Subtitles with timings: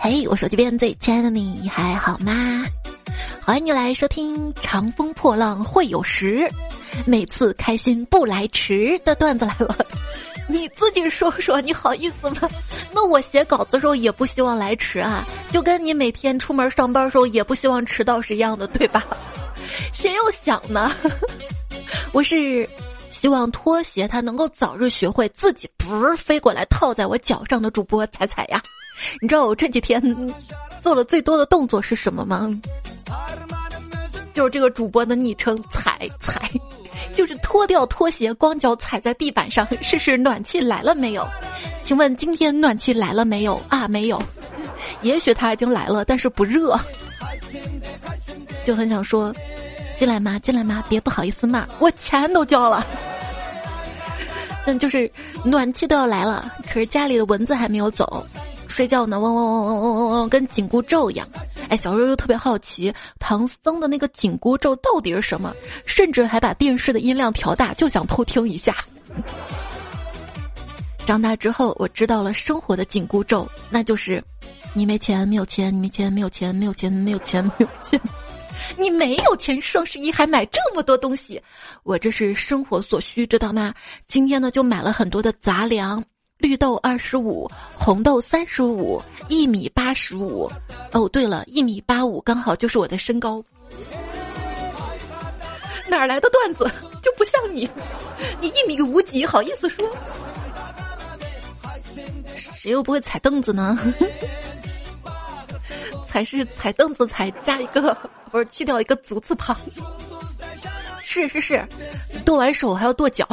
[0.00, 2.64] 嘿，我手机边最亲爱的你还好吗？
[3.42, 6.40] 欢迎你来收听《长风破浪会有时》，
[7.04, 9.76] 每次开心不来迟的段子来了。
[10.48, 12.48] 你自己说说，你好意思吗？
[12.92, 19.04] 那我写稿子的时候也不希望来迟啊，就跟你每天出门上班的时候也不希望迟到是一样的，对吧？
[19.92, 20.90] 谁又想呢？
[22.12, 22.68] 我是
[23.20, 28.62] 希望拖鞋它能够早日学会自己不飞过来套在我脚上的主播踩踩呀。
[29.20, 30.02] 你知道我这几天
[30.80, 32.50] 做了最多的动作是什么吗？
[34.34, 36.48] 就是这个主播的昵称“踩踩”，
[37.12, 41.26] 就是脱掉拖鞋，光脚踩在地板上，试试暖气来了没有？
[41.82, 43.88] 请问今天暖气来了没有啊？
[43.88, 44.22] 没有，
[45.02, 46.78] 也许它已经来了，但是不热。
[48.64, 49.34] 就很想说，
[49.98, 50.38] 进来吗？
[50.38, 50.84] 进来吗？
[50.88, 52.86] 别不好意思骂，我钱都交了。
[54.64, 55.10] 但 就是
[55.44, 58.24] 暖气都要来了，可是家里的蚊子还没有走。
[58.68, 61.26] 睡觉呢，嗡嗡嗡嗡嗡嗡嗡，跟紧箍咒一样。
[61.68, 65.52] 哎，小时候又特别好奇唐僧的那个紧箍咒到底是什么，
[65.84, 68.76] 甚至还把电视的音量调大，就想偷听一下。
[71.04, 74.22] 长大之后，我知道了生活的紧箍咒，那就是：
[74.74, 78.00] 你没钱，没有钱，你没钱，没有钱，没有钱，没有钱，没有钱，
[78.78, 81.42] 你没有钱，双十一还买这么多东西，
[81.82, 83.74] 我这是生活所需，知道吗？
[84.06, 86.04] 今天呢，就买了很多的杂粮。
[86.38, 90.48] 绿豆二十五，红豆三十五，一米八十五。
[90.92, 93.42] 哦，对了，一米八五刚好就是我的身高。
[95.88, 96.70] 哪来的段子？
[97.02, 97.68] 就不像你，
[98.40, 99.84] 你一米五几，好意思说？
[102.54, 103.76] 谁又不会踩凳子呢？
[106.10, 107.96] 踩是踩凳子，踩加一个
[108.32, 109.56] 不是去掉一个足字旁。
[111.02, 111.66] 是是是，
[112.24, 113.26] 剁完手还要剁脚。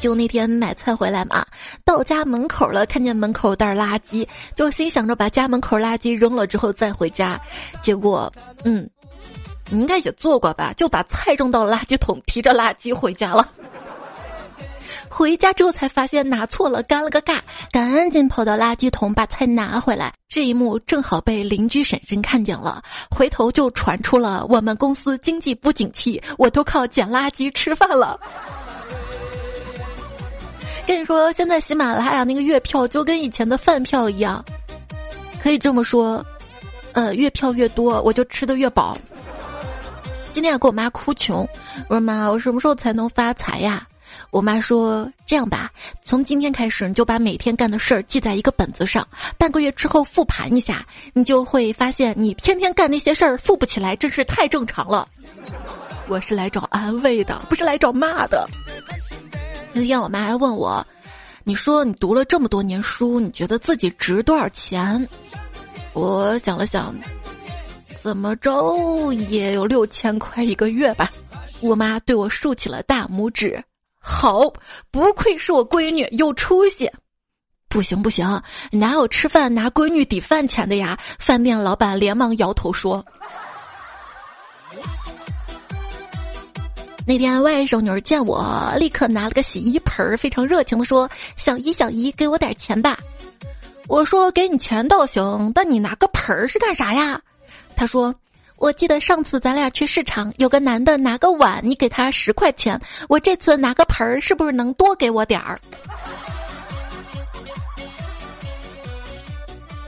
[0.00, 1.46] 就那天买菜回来嘛，
[1.84, 7.40] 到家门口了，看见门口袋垃圾，就心想着把家门口垃圾扔了之后再回家。
[7.80, 8.32] 结果，
[8.64, 8.88] 嗯，
[9.70, 10.72] 你应该也做过吧？
[10.76, 13.48] 就把菜扔到垃圾桶，提着垃圾回家了。
[15.14, 17.40] 回家之后才发现拿错了，干了个尬，
[17.70, 20.10] 赶紧跑到垃圾桶把菜拿回来。
[20.26, 28.18] 这一幕正好被邻居婶婶看见了，回头就传出了我们公司经济不景气，我都靠捡垃圾吃饭了。
[30.86, 34.42] 跟你说，现在喜马拉雅那个月票就跟以前的饭票一样，
[35.42, 36.24] 可以这么说，
[36.92, 38.96] 呃，月票越多，我就吃的越饱。
[40.30, 41.46] 今天我跟我妈哭穷，
[41.90, 43.86] 我说妈，我什么时候才能发财呀？
[44.32, 45.70] 我妈说这样吧，
[46.04, 49.06] 从今天开始你就把每天干的事儿记在一个本子上，
[49.36, 55.06] 半个月之后复盘一下，你就会发现你天天干那些事儿富不起来，真是太正常了。
[56.08, 58.48] 我是来找安慰的，不是来找骂的。
[59.74, 60.86] 那天我妈还问我
[61.44, 65.06] ：“你说你读了这么多年书，你觉得自己值多少钱？”
[65.92, 66.94] 我想了想，
[68.00, 71.10] 怎么着也有六千块一个月吧。
[71.60, 73.62] 我妈对我竖起了大拇指
[74.02, 74.52] ：“好，
[74.90, 76.90] 不愧是我闺女，有出息。”
[77.70, 80.98] 不行不行，哪有吃饭拿闺女抵饭钱的呀？
[81.18, 83.04] 饭店老板连忙摇头说。
[87.06, 92.98] 那天外甥女儿见我，立刻拿了个洗衣盆儿，非常热情的说：“小姨，小姨，给我点钱吧。”
[93.88, 97.20] 我说：“给你钱倒行，但你拿个盆儿是干啥呀？”
[97.74, 98.14] 他说
[98.62, 105.60] ：“我记得上次咱俩去市场，有个男的拿个碗，你给他十块钱，我这次拿个盆儿，是不是能多给我点儿？”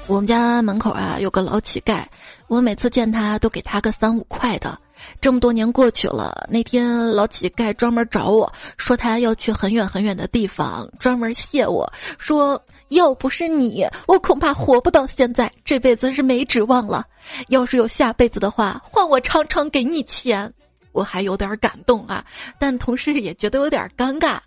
[0.08, 2.02] 我们家门口啊有个老乞丐，
[2.48, 4.76] 我每次见他都给他个三五块的。
[5.20, 17.04] 这么多年过去了，那天老乞丐专门找我说他要去很远很远的地方，专门谢我说要不是你，我恐怕活不到现在，这辈子是没指望了。
[17.48, 20.52] 要是有下辈子的话，换我常常给你钱。
[20.92, 22.24] 我还有点感动啊，
[22.56, 24.38] 但同时也觉得有点尴尬。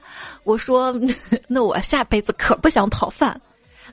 [0.46, 0.96] 我说
[1.46, 3.42] 那我下辈子可不想讨饭。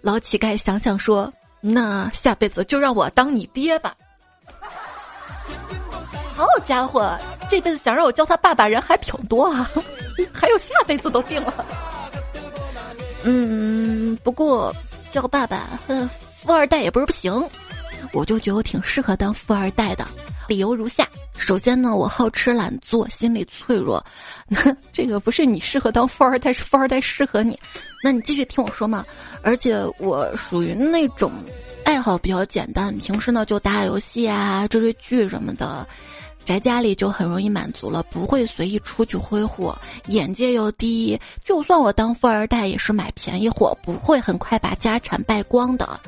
[0.03, 3.93] 老乞丐想想说，那下辈子就让我当你爹吧。
[6.33, 7.19] 好家伙，
[7.51, 9.69] 这辈子想让我叫他爸爸人还挺多啊，
[10.33, 11.67] 还有下辈子都定了。
[13.25, 14.75] 嗯，不过
[15.11, 17.33] 叫爸爸，嗯，富二代也不是不行。
[18.13, 20.07] 我就觉得我挺适合当富二代的，
[20.47, 24.05] 理由如下：首先呢，我好吃懒做，心理脆弱。
[24.93, 27.59] 这个不是你适合当富二代，是富二代适合你。
[28.03, 29.05] 那你继续听我说嘛。
[29.43, 31.33] 而且我属于那种
[31.85, 35.87] 爱好比较简单，平时呢就打打游戏啊，追追剧什么的。
[36.45, 39.77] 宅家里就很容易满足了，不会随意出去挥霍，
[40.07, 41.19] 眼界又低。
[41.45, 45.99] 就算我当富二代，也是买便宜货，不会很快把家产败光的。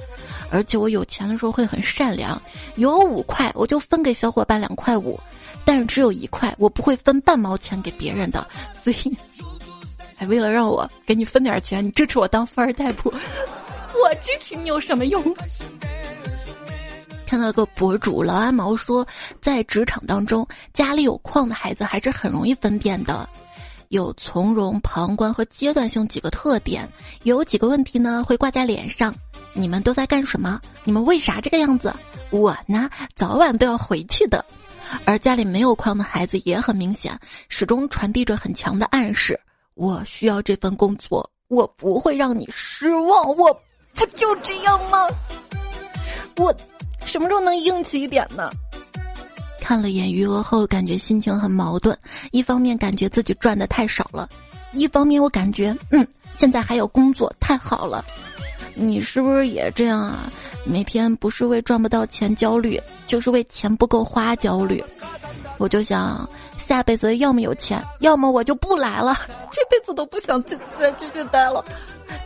[0.50, 2.40] 而且我有钱的时候会很善良，
[2.76, 5.18] 有五块我就分给小伙伴两块五，
[5.64, 8.46] 但是只有一块我不会分半毛钱给别人的。
[8.80, 9.16] 所以，
[10.16, 13.10] 还为了让我给你分点钱，你支持我当富二代不？
[14.04, 15.22] 我支持你有什么用？
[17.26, 19.06] 看到一个博主老阿毛说，
[19.42, 23.28] 在职场当中，家里有矿的孩子还是很容易分辨的，
[23.88, 26.88] 有从容、旁观和阶段性几个特点，
[27.24, 29.12] 有几个问题呢会挂在脸上。
[29.52, 30.60] 你们都在干什么？
[30.84, 31.92] 你们为啥这个样子？
[32.30, 34.44] 我呢，早晚都要回去的。
[35.04, 37.18] 而家里没有矿的孩子也很明显，
[37.48, 39.40] 始终传递着很强的暗示：
[39.74, 43.52] 我需要这份工作，我不会让你失望，我
[43.94, 45.08] 不就这样吗？
[46.36, 46.54] 我。
[47.06, 48.50] 什么时候能硬气一点呢？
[49.60, 51.96] 看了眼余额后，感觉心情很矛盾。
[52.30, 54.28] 一方面感觉自己赚的太少了，
[54.72, 56.06] 一方面我感觉，嗯，
[56.38, 58.04] 现在还有工作，太好了。
[58.74, 60.30] 你是不是也这样啊？
[60.64, 64.84] 每天不是为赚不到钱焦虑，就是为钱不够花焦虑。
[65.58, 66.28] 我就想，
[66.68, 69.16] 下辈子要么有钱，要么我就不来了，
[69.50, 71.64] 这辈子都不想再再继续待了。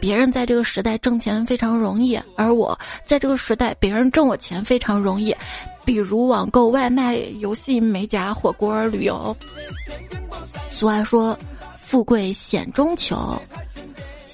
[0.01, 5.35] 别人在这个时代挣钱非常容易，而我在这个时代，别人挣我钱非常容易，
[5.85, 9.37] 比如网购、外卖、游戏、美甲、火锅、旅游。
[10.71, 11.39] 俗话说
[11.85, 13.41] ：“富贵险中求，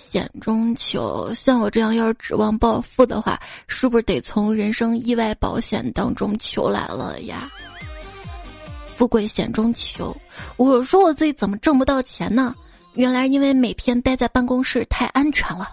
[0.09, 7.51] 险中求。”像我这样要是指望暴富的话，是不是得从人生意外保险当中求来了呀？
[8.97, 10.17] 富贵险中求，
[10.57, 12.55] 我说我自己怎么挣不到钱呢？
[12.97, 15.71] 原来因为每天待在办公室太安全了。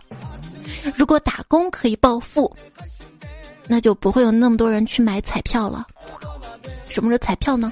[0.95, 2.53] 如果打工可以暴富，
[3.67, 5.87] 那就不会有那么多人去买彩票了。
[6.89, 7.71] 什么是彩票呢？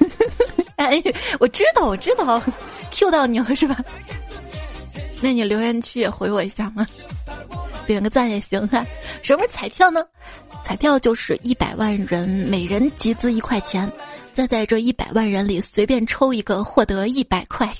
[0.76, 1.02] 哎，
[1.40, 2.40] 我知道，我知道
[2.92, 3.76] ，Q 到你了是吧？
[5.20, 6.86] 那你留言区也回我一下吗？
[7.86, 8.86] 点个赞也行哈。
[9.22, 10.04] 什么是彩票呢？
[10.62, 13.90] 彩票就是一百万人每人集资一块钱，
[14.34, 17.74] 再在这一百万人里随便抽一个获得一百块。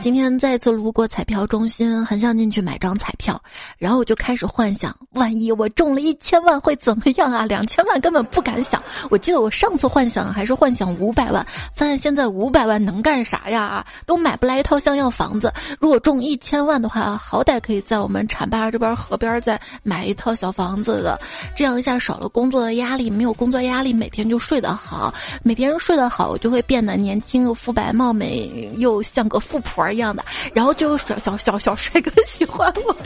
[0.00, 3.42] 今天再次路过彩票中心，很想进去买张彩票，
[3.78, 7.44] 然后我就开始幻想，万一我中了一千万会怎么样啊？
[7.44, 8.80] 两千万根本不敢想。
[9.10, 13.84] 我记得我上次幻想还是幻想五百万，发现现在五百万能干啥呀？
[14.06, 15.52] 都买不来一套像样房子。
[15.80, 21.20] 如果中一千万的话，好歹可以在我们浐灞这边河边再买一套小房子的。
[21.56, 25.12] 这样一下少了工作的压力，没有工作压力，每天就睡得好。
[25.42, 29.88] 每天睡得好，我就会变得年轻又肤白貌美，又像个富婆。
[29.98, 30.24] 一样的，
[30.54, 32.96] 然后就有小小小小帅哥喜欢我，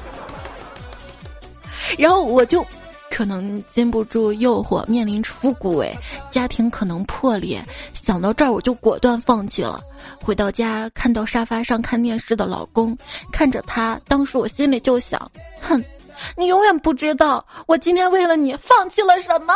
[1.96, 2.64] 然后我就
[3.10, 5.90] 可能禁不住诱惑，面临出轨，
[6.30, 7.64] 家庭可能破裂。
[8.04, 9.80] 想到这儿，我就果断放弃了。
[10.22, 12.96] 回到家，看到沙发上看电视的老公，
[13.32, 15.30] 看着他，当时我心里就想：
[15.62, 15.82] 哼，
[16.36, 19.54] 你永远不知道我今天为了你放弃了什么。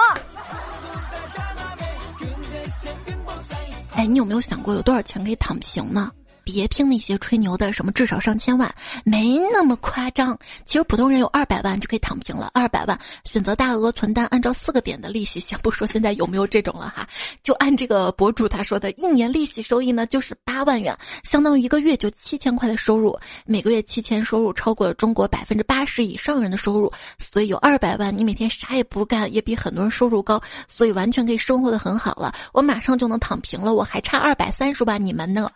[3.94, 6.10] 哎，你有没有想过有多少钱可以躺平呢？
[6.46, 8.72] 别听那些吹牛的，什么至少上千万，
[9.02, 10.38] 没那么夸张。
[10.64, 12.52] 其实普通人有二百万就可以躺平了。
[12.54, 17.04] 二百万选择大额存单，按照四个点的利息，先不说现在有没有这种了哈，
[17.42, 23.18] 就按这个博主他说的，一年利息收益呢就是八万元，相当于一个月就七千块的收入。
[23.44, 26.92] 每个月七千收入，超过了中国百分之八十以上人的收入。
[27.18, 32.32] 所以有二百万，你每天啥也不干，也比很多人收入高，所以完全可以生活的很好了。
[32.52, 35.50] 我马上就能躺平了，我还差二百三十万，你们呢？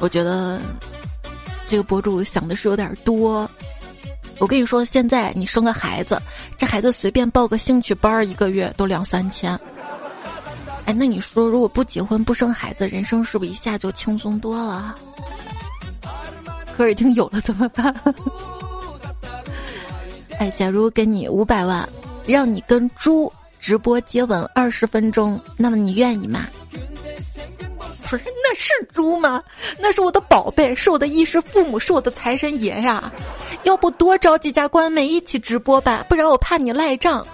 [0.00, 0.60] 我觉得
[1.66, 3.48] 这个博主想的是有点多。
[4.38, 6.20] 我跟你说，现在你生个孩子，
[6.58, 9.58] 这孩子随便报个兴趣班一个月都两三千。
[10.86, 14.94] 哎，那你说，如果不结婚不生孩子，人生是不是一下就轻松多了？
[16.76, 17.94] 可已经有了怎么办？
[20.38, 21.88] 哎，假如给你五百万，
[22.26, 26.48] 让你跟猪直播接吻二十分钟，那么你愿意吗？
[28.10, 29.42] 不是，那是猪吗？
[29.78, 33.10] 那是我的宝贝，是我的衣食父母，是我的财神爷呀！
[33.62, 37.24] 要不多找几家官媒一起直播吧，不然我怕你赖账；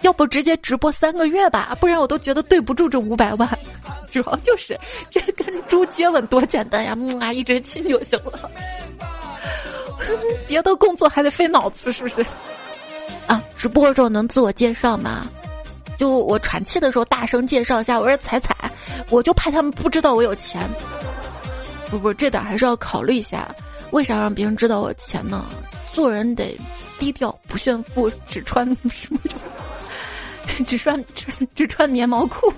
[0.00, 3.48] 要不直接直播三个月吧，不然我都觉得对不住这五百万。
[4.10, 4.78] 主要就是
[5.10, 8.50] 这跟猪接吻多简单呀，木啊一直亲就行了。
[10.48, 12.24] 别的工作还得费脑子，是不是？
[13.26, 15.26] 啊，直播的时候能自我介绍吗？
[15.96, 18.54] 就我喘气的时候，大声介绍一下，我是彩彩，
[19.10, 20.68] 我就怕他们不知道我有钱。
[21.90, 23.48] 不不，这点还是要考虑一下。
[23.92, 25.44] 为啥让别人知道我钱呢？
[25.92, 26.58] 做人得
[26.98, 29.18] 低调，不炫富，只穿什么
[30.58, 30.64] 就？
[30.64, 32.52] 只穿只只穿棉毛裤。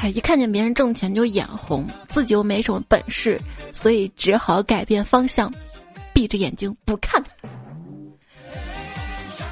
[0.00, 3.40] 哎，一看见别人挣钱就眼红，自己又没什么本事，
[3.72, 5.52] 所以只好改变方向，
[6.12, 7.22] 闭着眼睛不看。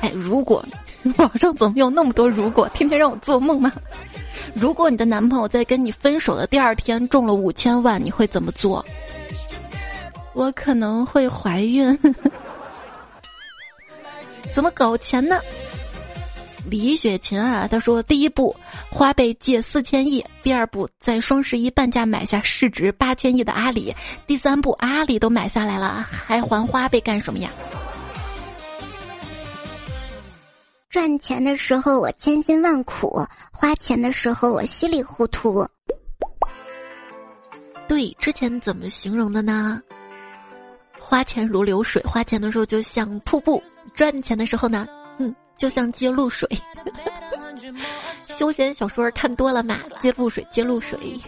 [0.01, 0.65] 哎，如果
[1.19, 3.73] 网上怎么有那么多如果，天天让我做梦吗？
[4.55, 8.85] 如果你的男朋友在跟你分手的第二天中了五千万，你会怎么做？
[10.33, 11.99] 我可能会怀孕。
[14.55, 15.39] 怎么搞钱呢？
[16.69, 18.57] 李雪琴啊，她说：第一步，
[18.91, 23.95] 花呗借四千亿；第二步，在双十一半价买下市值八千亿的阿里；
[24.27, 27.51] 第三步，阿里都买下来了，还还花呗干什么呀？
[30.97, 33.23] 赚钱的时候我千辛万苦，
[33.53, 35.69] 花钱的时候我稀里糊涂。
[37.87, 39.79] 对，之前怎么形容的呢？
[40.99, 43.63] 花钱如流水，花钱的时候就像瀑布；
[43.95, 44.89] 赚钱的时候呢？
[45.19, 46.49] 嗯就像接露水，
[48.39, 51.21] 休闲小说看多了嘛，接露水，接露水。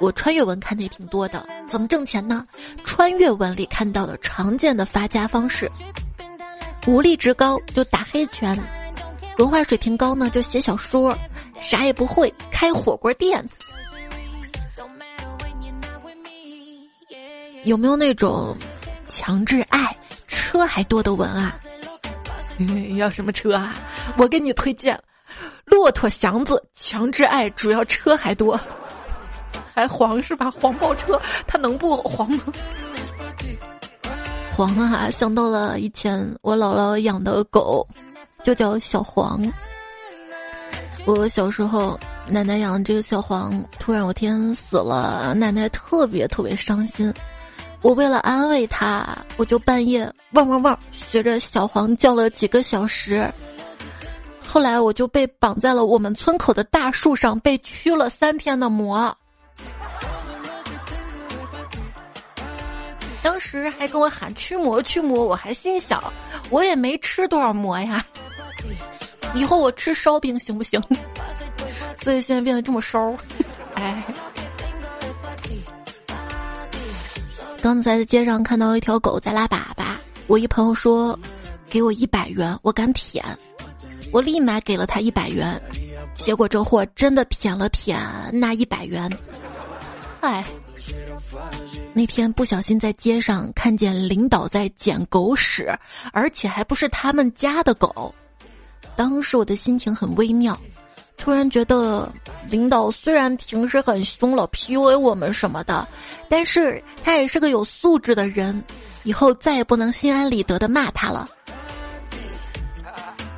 [0.00, 2.44] 我穿越文看的也挺多的，怎么挣钱呢？
[2.84, 5.70] 穿越文里看到的常见的发家方式：
[6.86, 8.58] 武力值高就打黑拳，
[9.38, 11.16] 文化水平高呢就写小说，
[11.60, 13.44] 啥也不会开火锅店。
[17.64, 18.56] 有没有那种
[19.08, 19.96] 强制爱
[20.26, 21.54] 车还多的文啊？
[22.96, 23.76] 要什么车啊？
[24.18, 25.00] 我给你推荐，
[25.64, 28.58] 骆驼祥子强制爱，主要车还多，
[29.72, 30.50] 还黄是吧？
[30.50, 32.42] 黄包车，它能不黄吗？
[34.54, 35.10] 黄啊！
[35.10, 37.86] 想到了以前我姥姥养的狗，
[38.42, 39.40] 就叫小黄。
[41.06, 47.12] 我小时候奶奶养这个小黄，突然有天死了，奶奶特别特别伤心。
[47.80, 49.06] 我为了安慰她，
[49.38, 50.78] 我就半夜汪汪汪。
[50.92, 53.32] 学着小黄叫了几个小时，
[54.46, 59.16] 后来我就被绑在了我们村口的大树上，被驱了三天的魔。
[63.22, 66.02] 当时还跟我喊驱魔驱魔，我还心想，
[66.50, 68.04] 我也没吃多少魔呀，
[69.34, 70.82] 以后我吃烧饼行不行？
[72.02, 73.14] 所以现在变得这么烧，
[73.74, 74.02] 哎。
[77.62, 79.84] 刚才在街上看到一条狗在拉粑粑。
[80.26, 81.16] 我一朋友说
[81.70, 83.24] ：“给我一百元，我敢舔。”
[84.10, 85.60] 我立马给了他一百元，
[86.18, 88.00] 结果这货真的舔了舔
[88.32, 89.08] 那一百元。
[90.20, 90.44] 哎，
[91.94, 95.78] 那天不小心在街上看见领导在捡狗屎，
[96.12, 98.14] 而且还不是他们家的狗。
[98.96, 100.58] 当时我的心情很微妙，
[101.16, 102.12] 突然觉得
[102.48, 105.86] 领导虽然平时很凶了，PUA 我们什么的，
[106.28, 108.62] 但是他也是个有素质的人。
[109.04, 111.28] 以后再也不能心安理得的骂他了。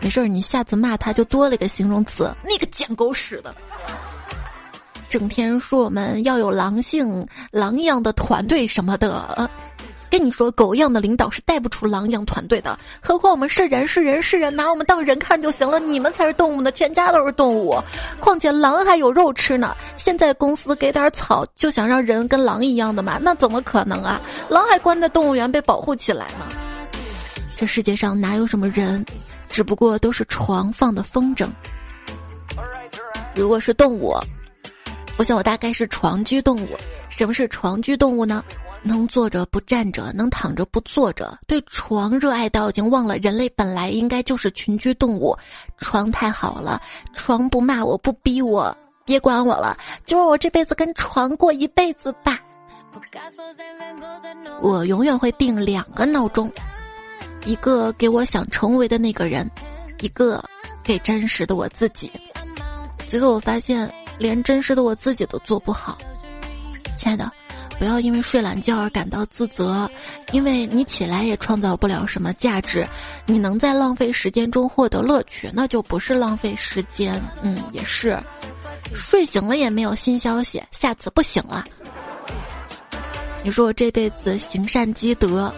[0.03, 3.57] 没事儿，你下次骂他就多了一个形容词，那个捡狗屎的。
[5.15, 9.49] 整天说我们要有狼性、狼一样的团队什么的。
[10.11, 12.77] 跟你说，狗一样的领导是带不出狼一样团队的。
[13.01, 15.79] 何况我们是人，是人，是人，拿我们当人看就行了。
[15.79, 17.81] 你们才是动物呢，全家都是动物。
[18.19, 19.77] 况且狼还有肉吃呢。
[19.97, 23.17] 现在公司给点草就想让人跟狼一样的嘛？
[23.23, 24.21] 那怎么可能啊？
[24.49, 26.49] 狼还关在动物园被保护起来呢。
[27.57, 29.07] 这世界上哪有什么人，
[29.49, 31.49] 只不过都是床放的风筝。
[33.37, 34.13] 如果是动物，
[35.17, 36.69] 我想我大概是床居动物。
[37.09, 38.43] 什么是床居动物呢？
[38.87, 45.35] 能坐着不站着，能躺着不坐着，对床热爱到已经忘了人类本来应该就是群居动物。
[45.79, 46.83] 床太好了，
[47.15, 52.39] 床不骂我不逼我，别管我了，就让我这辈子跟床过一辈子吧。
[54.61, 56.53] 我永远会定两个闹钟，
[57.47, 59.51] 一个给我想成为的那个人，
[60.01, 60.45] 一个
[60.83, 62.13] 给真实的我自己。
[63.07, 65.99] 最后我发现，连真实的我自己都做不好，
[66.97, 67.31] 亲爱的。
[67.77, 69.91] 不要因为睡懒觉而感到自责，
[70.31, 72.87] 因为你起来也创造不了什么价值。
[73.27, 77.21] 你能在浪费时间中获得乐趣，那就不是浪费时间。
[77.43, 78.17] 嗯，也是。
[78.95, 81.65] 睡醒了也没有新消息，下次不醒了。
[83.43, 85.53] 你说我这辈子行善积德，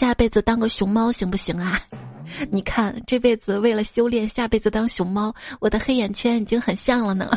[0.00, 1.80] 下辈子当个熊猫行不行啊？
[2.50, 7.30] 你看这辈子为了修炼，下辈子当熊猫，我的黑眼圈已经很像了呢。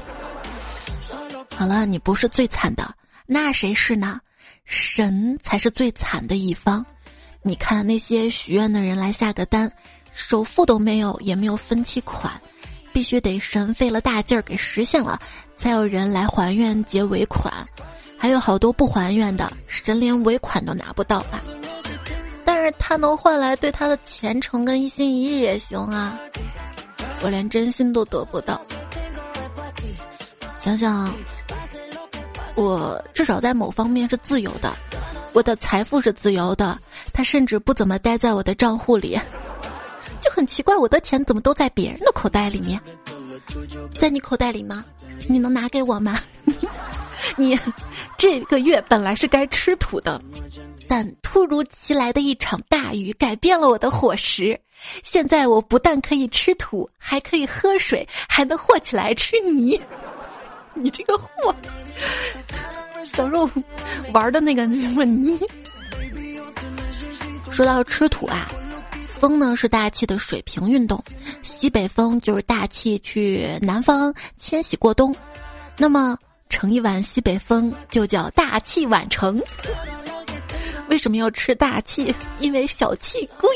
[1.55, 2.93] 好了，你不是最惨的。
[3.25, 4.19] 那谁是呢？
[4.65, 6.86] 神才是最惨的一方。
[7.41, 9.72] 你看那些许愿的人来下个单，
[10.13, 12.31] 首付都没有，也没有分期款，
[12.91, 15.19] 必须得神费了大劲儿给实现了，
[15.55, 17.53] 才有人来还愿结尾款。
[18.17, 21.41] 还有好多不还愿的，神连尾款都拿不到吧！
[22.45, 26.17] 但是他能换来对他的虔诚跟一心一意也行啊。
[27.22, 28.62] 我连真心都得不到。
[30.63, 31.13] 想想，
[32.55, 34.74] 我至少在某方面是自由的，
[35.34, 36.79] 我的财富是自由的，
[37.12, 39.20] 他甚至不怎么待在我的账户里，
[40.22, 42.79] 就很奇怪，我的钱怎么都在别人的口袋里面？
[44.00, 44.86] 在你口袋里吗？
[45.27, 46.17] 你能拿给我吗？
[47.36, 47.60] 你
[48.17, 50.22] 这个月本来是该吃土的，
[50.88, 54.62] 但突如其来的一场大雨改变了我的伙食。
[55.03, 59.79] 现在我不但可以吃土，还可以喝水，还能和起来吃泥。
[60.82, 61.56] 你这个货，
[63.13, 63.50] 小时候
[64.13, 65.39] 玩的那个什么泥。
[67.51, 68.51] 说到吃土啊，
[69.20, 71.03] 风呢是大气的水平运动，
[71.44, 75.15] 西北风就是大气去南方迁徙过冬，
[75.77, 76.18] 那么
[76.50, 79.39] 盛一碗西北风就叫大器晚成。
[80.89, 82.13] 为什么要吃大气？
[82.39, 83.50] 因为小气贵。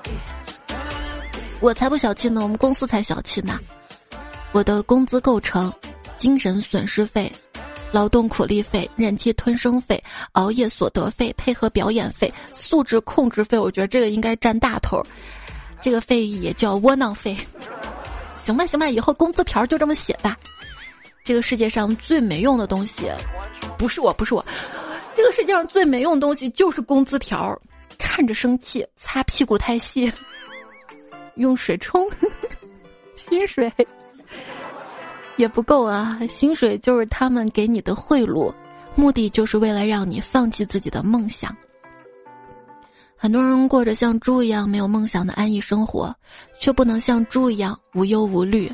[1.60, 3.60] 我才不小气呢，我们公司才小气呢。
[4.52, 5.72] 我的工资构成。
[6.16, 7.32] 精神损失费、
[7.90, 15.02] 劳动苦力费、忍气吞声费、熬夜所得费、配合表演费、素质控制费，我觉得这个应该占大头。
[15.80, 17.34] 这个费也叫窝囊费。
[18.44, 20.36] 行吧，行吧，以后工资条就这么写吧。
[21.24, 22.92] 这个世界上最没用的东西，
[23.78, 24.44] 不是我，不是我。
[25.16, 27.58] 这个世界上最没用的东西就是工资条，
[27.96, 30.12] 看着生气，擦屁股太细，
[31.36, 32.06] 用水冲，
[33.16, 33.72] 薪水。
[35.36, 36.18] 也不够啊！
[36.28, 38.52] 薪水就是他们给你的贿赂，
[38.94, 41.56] 目的就是为了让你放弃自己的梦想。
[43.16, 46.14] 很多人过着像猪一样没有梦想的安逸生活，
[46.58, 48.72] 却不能像猪一样无忧无虑。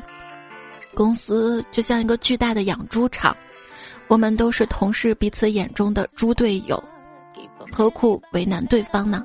[0.93, 3.35] 公司就像一个巨大的养猪场，
[4.07, 6.81] 我们都是同事彼此眼中的猪队友，
[7.71, 9.23] 何苦为难对方呢？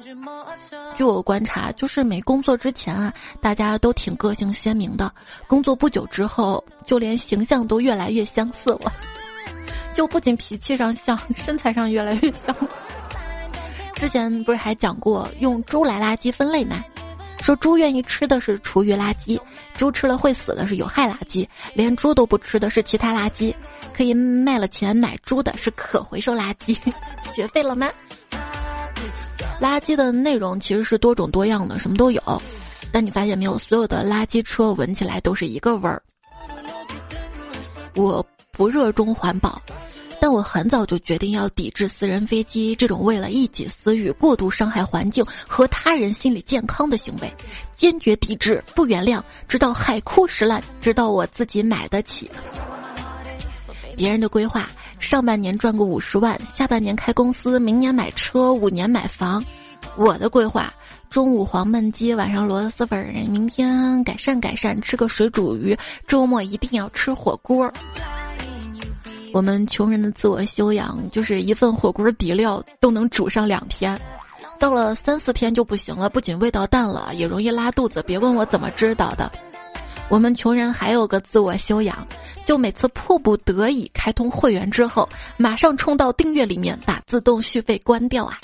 [0.97, 5.09] 据我观察，就是没工作之前啊，大家都挺个性鲜明的；
[5.47, 8.93] 工作不久之后，就连形象都越来越相似了。
[9.95, 12.55] 就不仅脾气上像，身材上越来越像。
[13.95, 16.85] 之前不是还讲过用猪来垃圾分类吗？
[17.41, 19.41] 说猪愿意吃的是厨余垃圾，
[19.75, 23.53] 猪吃了会死的是有害垃圾，连猪都不吃的是其他垃圾，
[23.93, 26.79] 可以卖了钱买猪的是可回收垃圾。
[27.35, 27.91] 学废了吗？
[29.61, 32.21] 垃圾的内容其实是多种多样的，什么都有。
[32.91, 36.03] 但你发现没有，所有的垃圾车闻起来都是一个味儿。
[37.95, 39.61] 我不热衷环保，
[40.21, 47.33] 但我很早就决定要抵制私人飞机这种为了一己私欲过度伤害环境和他人心理健康的行为，
[47.75, 52.31] 坚决抵制，不原谅，直到海枯石烂，直到我自己买得起。
[53.97, 54.69] 别人的规划。
[55.03, 59.45] 上半年赚个五十万，下半年开公司，明年买车，五年买房。
[59.97, 60.73] 我的规划：
[61.11, 67.71] 中午黄焖鸡，晚上螺蛳粉，明天改善改善，吃个水煮鱼，周末一定要吃火锅。
[69.35, 74.01] 我们穷人的自我修养就是一份火锅底料都能煮上两天，
[74.59, 78.03] 到了三四天就不行了，不仅味道淡了，也容易拉肚子。
[78.07, 79.31] 别问我怎么知道的。
[80.13, 82.07] 我们穷人还有个自我修养，
[82.45, 88.37] 就每次迫不得已开通会员之后，马上冲到订阅里面把自动续费关掉啊。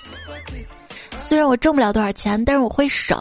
[1.27, 3.19] 虽然我挣不了多少钱，但是我会省。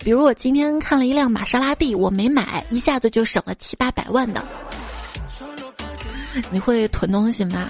[0.00, 4.44] 比如我今天看了一辆玛莎拉蒂，我没买，一下子就省了七八百万的。
[6.50, 7.68] 你会囤东西吗？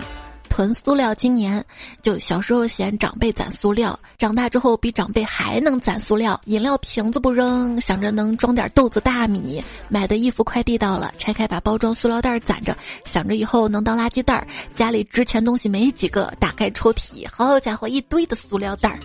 [0.58, 1.64] 囤塑料，今年
[2.02, 6.40] 就小时候嫌长辈攒塑料，长大之后比长辈还能攒塑料。
[6.46, 9.62] 饮料瓶子不扔，想着能装点豆子大米。
[9.88, 14.44] 买的衣服快递到了，拆开把包装塑料袋攒着，想着以后能当垃圾袋。
[14.74, 18.98] 家里值钱东西没几个，打开抽屉，好家伙，一堆的塑料袋。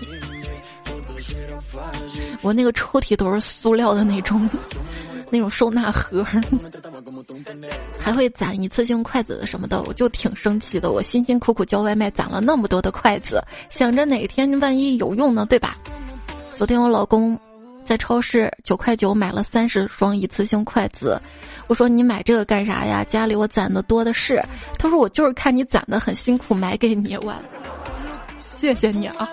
[2.42, 4.50] 我那个抽屉都是塑料的那种。
[5.34, 6.24] 那种收纳盒，
[7.98, 10.92] 还会攒一次性筷子什么的，我就挺生气的。
[10.92, 15.76] 我辛辛苦苦叫外卖攒了那么多的筷子，想着哪天万一有用呢，对吧？
[16.56, 17.36] 昨天我老公
[17.84, 21.20] 在超市九块九买了三十双一次性筷子，
[21.66, 23.04] 我说你买这个干啥呀？
[23.04, 24.40] 家里我攒的多的是。
[24.78, 27.18] 他说我就是看你攒的很辛苦，买给你。
[27.18, 27.34] 我
[28.62, 29.28] 谢谢你啊。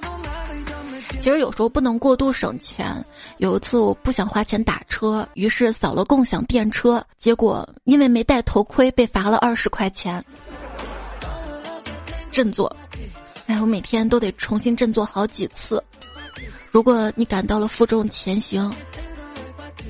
[1.20, 3.04] 其实有时候不能过度省钱。
[3.36, 10.24] 有一次我不想花钱打车，于是扫了共享电车，结果因为没戴头盔被罚了二十块钱。
[12.32, 12.74] 振作，
[13.46, 15.82] 哎，我每天都得重新振作好几次。
[16.70, 18.72] 如果你感到了负重前行，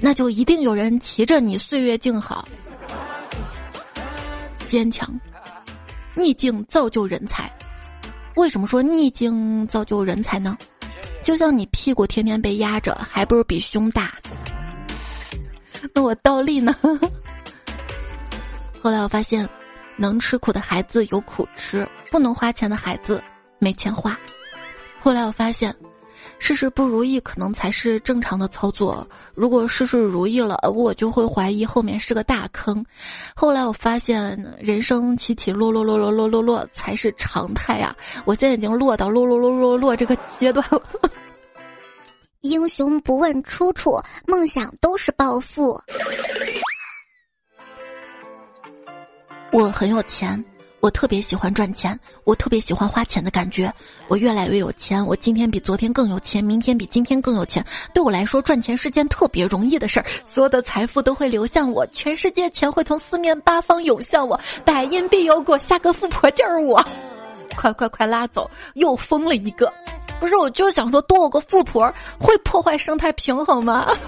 [0.00, 2.48] 那就一定有人骑着你岁月静好。
[4.66, 5.08] 坚强，
[6.14, 7.52] 逆境造就人才。
[8.36, 10.56] 为什么说逆境造就人才呢？
[11.30, 14.10] 就像你屁股天天被压着，还不如比胸大。
[15.94, 16.74] 那我倒立呢？
[18.82, 19.48] 后来我发现，
[19.96, 23.22] 能吃苦的孩子有苦吃，不能花钱的孩子
[23.60, 24.18] 没钱花。
[24.98, 25.72] 后来我发现。
[26.42, 32.82] 事事不如意可能才是正常的操作，如果事事如意了，我就会怀疑后面是个大坑。
[33.36, 37.94] 后来我发现，人生起起落落落落落落落才是常态呀！
[38.24, 40.82] 我现在已经落到落落落落落这个阶段了。
[42.40, 45.78] 英雄不问出处，梦想都是暴富。
[49.52, 50.42] 我很有钱。
[50.80, 53.70] 我特别喜欢赚钱，我特别喜欢花钱的感觉。
[54.08, 57.62] 我越来越有钱，我今天比昨天更有钱，明天比今天更有钱。
[57.92, 66.82] 对我来说，赚钱是件特别容易的事儿，所有的财富都会流向我，全世界钱会从四面八方涌向我，百因必有果，下个富婆就是我。
[67.54, 69.70] 快快快拉走，又疯了一个！
[70.20, 73.88] 不是，我就想说，多有个富婆会破坏生态平衡吗？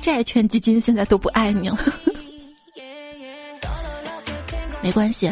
[0.00, 1.76] 债券基金现在都不爱你了。
[4.82, 5.30] 没关系，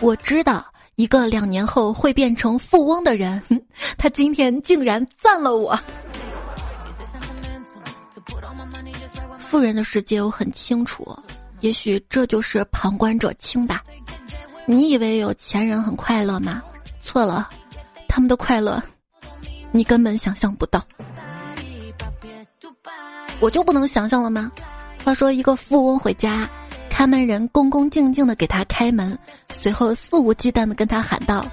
[0.00, 0.64] 我知道
[0.96, 3.42] 一个两年后会变成富翁的人，
[3.98, 5.78] 他今天竟然赞了我。
[9.50, 11.04] 富人的世界我很清楚，
[11.60, 13.82] 也许这就是旁观者清吧。
[14.70, 16.62] 你以为有钱人很快乐吗？
[17.02, 17.50] 错了，
[18.06, 18.80] 他们的快乐
[19.72, 20.80] 你根本想象不到。
[23.40, 24.48] 我就不能想象了吗？
[25.04, 26.48] 话说一个富翁回家。
[26.88, 29.18] 看门人恭恭敬敬的给他开门，
[29.60, 31.44] 随后肆无忌惮的跟他喊道：“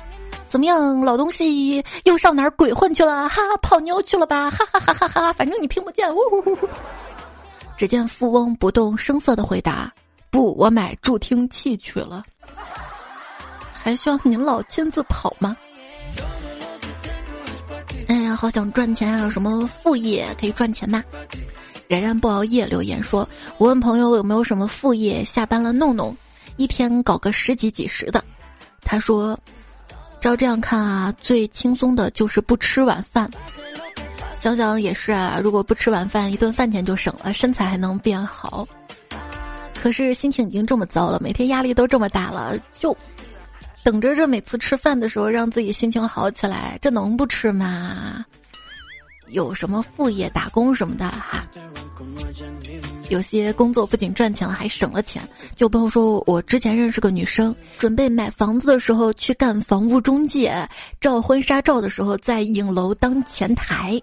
[0.48, 3.28] 怎么样，老东西又上哪儿鬼混去了？
[3.28, 4.52] 哈哈，泡妞去了吧？
[4.52, 5.34] 哈哈哈哈哈！
[5.34, 6.70] 反正你听不见。”呜呜呜。
[7.78, 9.92] 只见富翁不动声色的回答
[10.30, 12.22] ：“不，我买助听器去了。”
[13.88, 15.56] 还需要您老亲自跑吗？
[18.10, 19.18] 哎呀，好想赚钱！
[19.20, 21.02] 有什么副业可以赚钱吗？
[21.88, 23.26] 冉冉不熬夜留言说
[23.58, 26.18] ：“我问朋友有没有什么副业，下班了弄弄，
[26.58, 28.22] 一天搞个十几几十的。”
[28.84, 29.40] 他说
[30.20, 33.26] ：“照这样看啊，最轻松的就是不吃晚饭。
[34.44, 38.68] 想想也是啊，如果不吃晚饭，一顿饭钱就省了，身材还能变好。
[39.82, 42.94] 可是心情已经这么糟了，每天压力都这么大了，就
[43.88, 48.26] 等着这每次吃饭的时候让自己心情好起来，这能不吃吗？”
[49.32, 51.48] 有什么副业打工什么的哈？
[53.08, 55.22] 有些工作不仅赚钱了，还省了钱。
[55.56, 60.68] 就朋友说，我之前认识个女生，准备买房子的时候去干房屋中介，
[61.00, 63.98] 照婚纱照的时候在影楼当前台。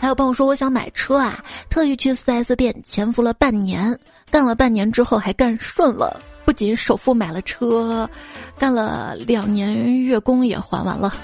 [0.00, 3.96] 还有朋友说，我想买车啊，特意去 4S 店潜伏了半年，
[4.32, 8.10] 干了半年之后还干顺了，不仅首付买了车，
[8.58, 11.14] 干了两年月供也还完了。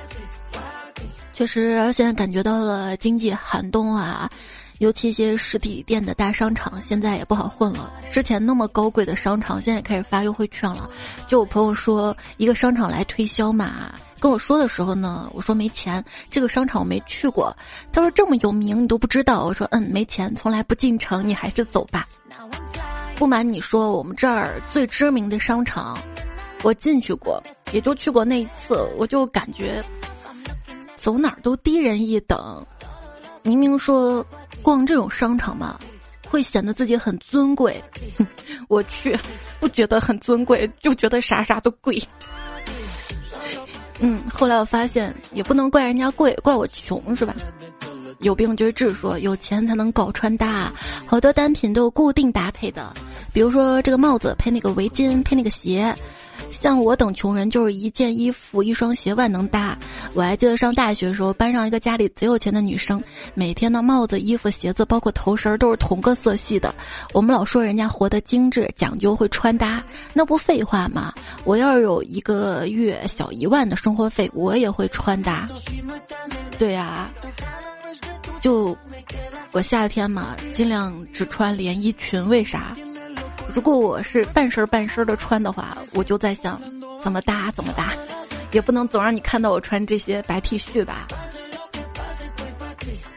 [1.34, 4.30] 确实，现在感觉到了经济寒冬啊，
[4.78, 7.92] 尤其一些实体店的大商场现在也不好混了。
[8.08, 10.88] 之前那么高贵的商场，现在也开始发优惠券了。
[11.26, 17.52] 就我朋友说，一个商场来推销嘛，跟我说的时候呢，我说没钱，这个商场我没去过。
[17.92, 22.06] 他说这么有名你都不知道，我说嗯，没钱，从来不进城，你还是走吧。
[23.16, 25.98] 不瞒你说，我们这儿最知名的商场，
[26.62, 29.82] 我进去过，也就去过那一次，我就感觉。
[30.96, 32.64] 走哪儿都低人一等，
[33.42, 34.24] 明明说
[34.62, 35.78] 逛这种商场嘛，
[36.28, 37.82] 会显得自己很尊贵。
[38.68, 39.18] 我去，
[39.60, 42.02] 不觉得很尊贵，就觉得啥啥都贵。
[44.00, 47.34] 嗯，后来我发现也不能怪人家贵，怪我穷是吧？
[48.20, 50.72] 有病就治，说有钱才能搞穿搭，
[51.04, 52.94] 好多单品都有固定搭配的，
[53.32, 55.94] 比如说这个帽子配那个围巾配那个鞋。
[56.60, 59.76] 像我等穷人，就是一件衣服、一双鞋万能搭。
[60.14, 63.02] 我还记得上大学的时候，班上一个家里贼有钱的女生，
[63.34, 66.74] 每天的帽子、衣服、鞋子，包括头绳都是同个色系的。
[67.12, 71.12] 我们老说人家活得精致、讲究、会穿搭，那不废话吗？
[71.44, 75.46] 我要有一个月小一万的生活费，我也会穿搭。
[76.58, 77.10] 对呀，
[78.40, 78.76] 就
[79.52, 82.26] 我夏天嘛，尽量只穿连衣裙。
[82.28, 82.72] 为啥？
[83.54, 86.60] 如果我是半身半身的穿的话，我就在想
[87.02, 87.92] 怎么搭怎么搭，
[88.52, 91.06] 也不能总让你看到我穿这些白 T 恤吧。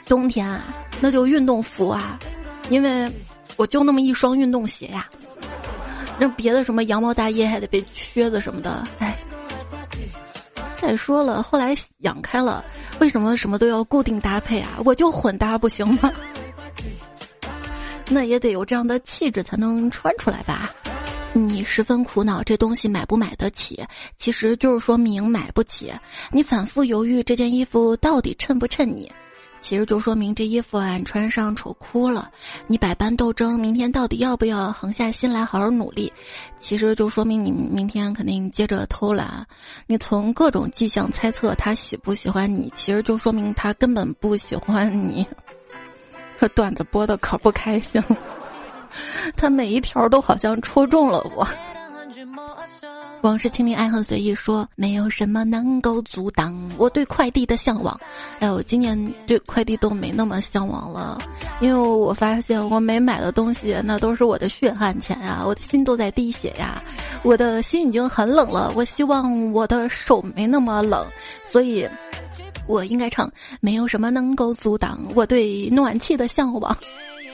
[0.05, 0.65] 冬天啊，
[0.99, 2.17] 那就运动服啊，
[2.69, 3.11] 因为
[3.57, 5.07] 我就那么一双运动鞋呀。
[6.17, 9.17] 那别的什么羊毛大衣还得被靴子什么的，哎。
[10.81, 12.63] 再说了，后来养开了，
[12.99, 14.79] 为什么什么都要固定搭配啊？
[14.85, 16.09] 我就混搭不行吗？
[18.09, 20.69] 那也得有这样的气质才能穿出来吧。
[21.31, 23.85] 你十分苦恼这东西买不买得起，
[24.17, 25.93] 其实就是说明买不起。
[26.31, 29.11] 你反复犹豫这件衣服到底衬不衬你，
[29.61, 32.31] 其实就说明这衣服啊你穿上丑哭了。
[32.65, 36.11] 你百般斗争，明天到底要不要横下心来好好努力，
[36.57, 39.45] 其实就说明你明天肯定接着偷懒。
[39.85, 45.27] 你从各种迹象猜测他喜不喜欢你，其实就说明他根本不喜欢你。
[46.39, 48.17] 这段子播的可不开心了。
[49.35, 51.47] 他每一条都好像戳中了我。
[53.21, 54.33] 往事清零，爱恨随意。
[54.33, 57.99] 说没有什么能够阻挡我对快递的向往。
[58.39, 61.17] 哎，我今年对快递都没那么向往了，
[61.59, 66.81] 因为我发现我没买的东西，那都是我的血汗钱呀，我的心都在滴血呀，
[67.21, 68.71] 我的心已经很冷了。
[68.73, 71.05] 我希望我的手没那么冷，
[71.51, 71.85] 所以，
[72.69, 73.29] 我应该唱
[73.61, 76.77] 没有什么能够阻挡我对暖气的向往。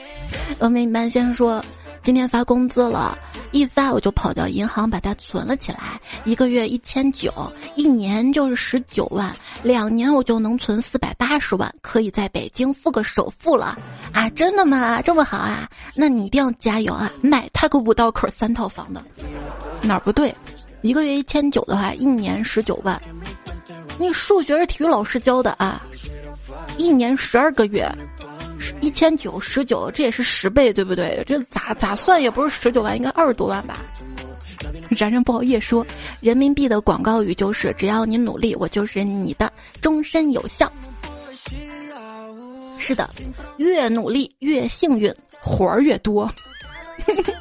[0.58, 1.62] 峨眉班先生说
[2.02, 3.16] ：“今天发工资了，
[3.52, 7.30] 一发我就跑到银行把它存了起来，一个月一千九，
[7.74, 9.30] 一年就是十九万，
[9.62, 13.78] 两年我就能存四百八十万，可以在北京付个首付了
[14.14, 14.30] 啊！
[14.30, 15.02] 真的吗？
[15.02, 15.68] 这么好啊？
[15.94, 17.12] 那你一定要加油啊！
[17.20, 19.04] 买他个五道口三套房的，
[19.82, 20.34] 哪儿不对？
[20.80, 23.00] 一个月一千九的话，一年十九万，
[23.98, 25.82] 那数学是体育老师教的啊？
[26.76, 27.90] 一年十二个月。”
[28.80, 31.22] 一千九十九，这也是十倍，对不对？
[31.26, 33.78] 这咋咋算也不是十九万，应该二十多万吧？
[34.90, 35.86] 然然不好意思说，
[36.20, 40.70] 人民币的广告语就是“只要你努力，我就是你的，终身有效”。
[42.78, 43.08] 是的，
[43.56, 46.30] 越努力越幸运，活儿越多。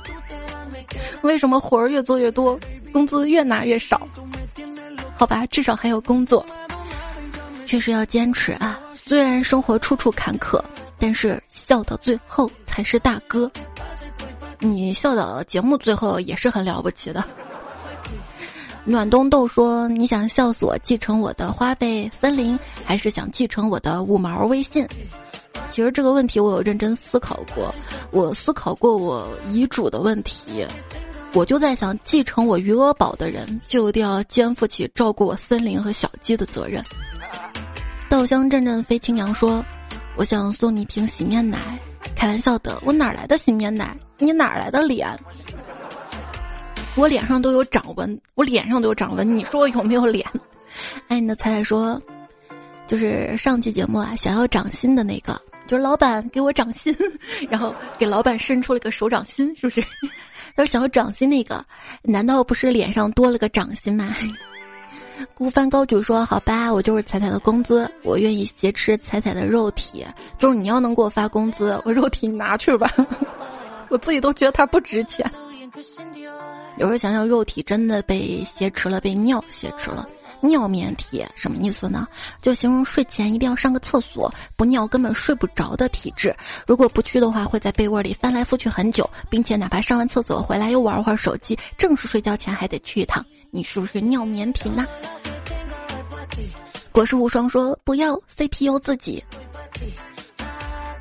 [1.21, 2.59] 为什么活儿越做越多，
[2.91, 4.04] 工资越拿越少？
[5.15, 6.45] 好吧，至少还有工作。
[7.65, 10.61] 确实要坚持啊，虽然生活处处坎坷。
[10.97, 13.51] 但是笑到最后才是大哥，
[14.59, 17.21] 你笑到节目最后也是很了不起的。
[18.85, 24.87] 暖冬豆说：“你想笑死我，继承我的花呗森林，还是想继承我的五毛微信？”
[25.69, 27.75] 其实这个问题我有认真思考过，
[28.11, 30.65] 我思考过我遗嘱的问题，
[31.35, 36.81] 我就在想，继承我余额宝的人就一定要肩负起照顾我森林和小鸡的责任。
[38.09, 39.63] 稻香阵阵飞青阳说。
[40.17, 41.59] 我想送你一瓶洗面奶，
[42.15, 42.81] 开玩笑的。
[42.85, 43.93] 我哪来的洗面奶？
[44.17, 45.09] 你哪来的脸？
[46.95, 49.29] 我脸上都有掌纹，我脸上都有掌纹。
[49.37, 50.25] 你说我有没有脸？
[51.09, 52.01] 哎，你的彩彩说，
[52.87, 56.95] 就是上期节目啊，想要掌心的那个，就是老板给我掌心，
[57.49, 59.81] 然后给老板伸出了个手掌心，是不是？
[60.55, 61.63] 他说想要掌心那个，
[62.03, 64.13] 难道不是脸上多了个掌心吗？
[65.33, 70.05] 孤帆高举说：“好吧，我就是彩彩的工资，我愿意挟持彩彩的肉体。
[70.37, 72.91] 就是你要能给我发工资，我肉体你拿去吧，
[73.89, 75.29] 我自己都觉得它不值钱。
[76.77, 80.07] 有时候想想，肉体真的被挟持了，被尿挟持了。
[80.47, 82.07] 尿面体什么意思呢？
[82.41, 86.35] 就形容睡前一定要上个厕所，不尿根本睡不着的体质。
[86.65, 94.85] 如果不去的话，会在被窝里翻来覆去很久，并且哪怕上完厕所回来又玩会儿手机，正式睡觉前还得去一趟。”你是不是尿棉体呢？
[96.91, 99.23] 果实无双说不要 CPU 自己。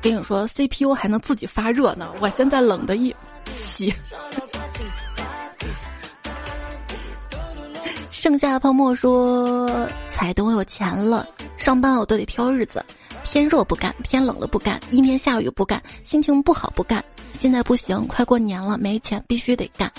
[0.01, 3.15] 跟你说 CPU 还能自己发热呢，我现在冷的一
[3.75, 3.93] 起。
[8.25, 12.83] 剩下的泡沫说：彩等我有钱了，上班我都得挑日子，
[13.23, 17.05] 天热不干，天冷了不干，阴天下雨不干，心情不好不干。
[17.39, 19.91] 现在不行，快过年了，没钱必须得干。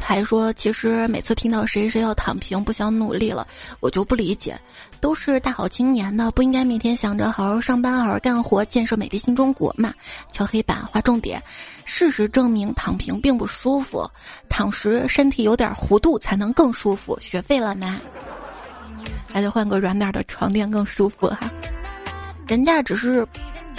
[0.00, 3.44] 还说，其实每次听到谁谁要躺平，不想努力了，
[3.80, 4.56] 我就不理解。
[5.02, 9.92] 都是大好青年的，不应该每天想着好好上班、好好干活，建设美丽新中国嘛？
[10.30, 11.42] 敲黑板，划重点。
[11.84, 14.08] 事实证明，躺平并不舒服，
[14.48, 17.18] 躺时身体有点弧度才能更舒服。
[17.18, 18.00] 学废了吗？
[19.26, 21.50] 还得换个软点的床垫更舒服哈。
[22.46, 23.26] 人家只是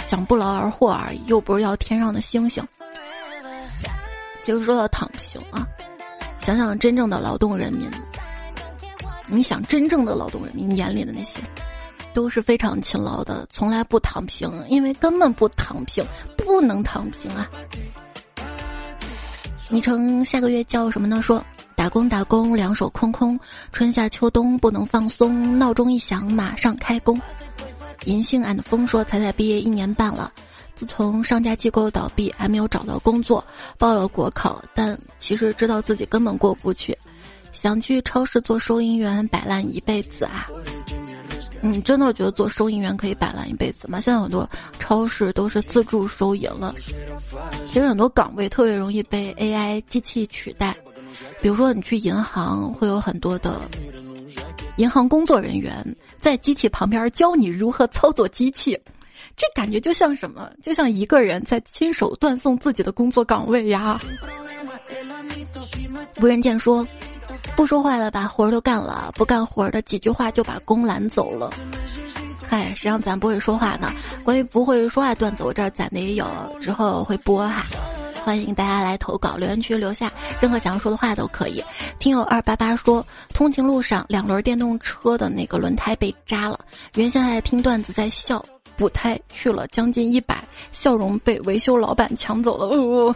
[0.06, 2.62] 想不劳而获而已，又不是要天上的星星。
[4.44, 5.66] 其实说到躺平啊。
[6.38, 7.90] 想想真正的劳动人民，
[9.26, 11.32] 你想真正的劳动人民眼里的那些，
[12.12, 16.04] 都是非常勤劳的，从来不躺平，因为根本不躺平，
[16.36, 17.48] 不能躺平啊！
[19.70, 21.22] 昵称下个月叫什么呢？
[21.22, 23.40] 说打工打工，两手空空，
[23.72, 27.20] 春夏秋冬不能放松，闹钟一响马上开工。
[28.04, 30.30] 银杏俺的风说彩彩毕业一年半了。
[30.74, 33.44] 自从上家机构倒闭，还没有找到工作，
[33.78, 36.98] 报了国考，但其实知道自己根本过不去，
[37.62, 40.46] 想去超市做收银员摆烂一辈子啊！
[41.62, 43.98] 你真的觉得做收银员可以摆烂一辈子吗？
[43.98, 44.46] 现在很多
[44.78, 46.74] 超市都是自助收银了，
[47.66, 50.76] 其实很多岗位特别容易被 AI 机器取代。
[51.40, 53.62] 比如说你去银行，会有很多的
[54.76, 58.78] 银行工作人员在机器旁边教你如何操作机器，
[59.36, 60.50] 这感觉就像什么？
[60.62, 63.98] 就像一个人在亲手断送自己的工作岗位呀。
[66.20, 66.86] 无人见说，
[67.56, 71.52] 不说话的把活儿都干了，不干活儿的几句话就把工揽走了。
[72.48, 73.90] 嗨，谁让咱不会说话呢。
[74.24, 76.26] 关于不会说话段子，我这儿攒的也有，
[76.60, 77.64] 之后会播哈。
[78.24, 81.62] 欢迎大家来投稿，留言区留下任何想要说的话都可以。
[81.98, 86.58] 听友二八八说，通勤路上两轮电动车的那个轮胎被扎了，
[86.94, 88.42] 原先还在听段子在笑，
[88.76, 92.66] 补胎去了将近一百，笑容被维修老板抢走了。
[92.66, 93.14] 哦，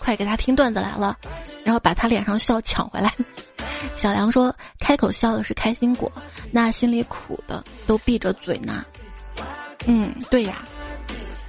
[0.00, 1.16] 快给他听段子来了，
[1.64, 3.14] 然后把他脸上笑抢回来。
[3.96, 6.10] 小梁说：“开口笑的是开心果，
[6.50, 8.84] 那心里苦的都闭着嘴呢。”
[9.86, 10.64] 嗯，对呀，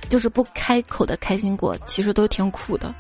[0.10, 2.94] 就是不开口的开心果，其实都挺苦的。